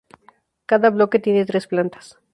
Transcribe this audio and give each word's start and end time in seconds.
Cada 0.65 0.89
bloque 0.89 1.19
tiene 1.19 1.45
tres 1.45 1.67
plantas. 1.67 2.17